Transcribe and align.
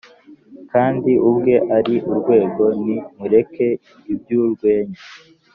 Kandi 0.71 1.11
ubwe 1.29 1.55
ari 1.77 1.95
urwego, 2.11 2.63
Nti: 2.81 2.95
mureke 3.17 3.67
iby'urwenya, 4.13 5.01